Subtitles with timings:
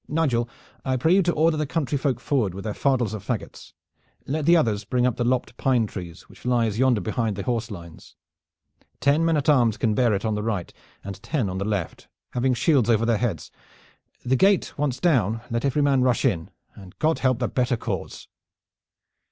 [0.07, 0.49] Nigel,
[0.83, 3.73] I pray you to order the countryfolk forward with their fardels of fagots.
[4.25, 7.69] Let the others bring up the lopped pine tree which lies yonder behind the horse
[7.69, 8.15] lines.
[8.99, 12.07] Ten men at arms can bear it on the right, and ten on the left,
[12.31, 13.51] having shields over their heads.
[14.25, 16.49] The gate once down, let every man rush in.
[16.73, 18.27] And God help the better cause!"